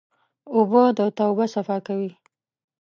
اوبه 0.53 0.83
د 0.97 0.99
توبه 1.17 1.45
صفا 1.53 1.77
کوي. 1.87 2.11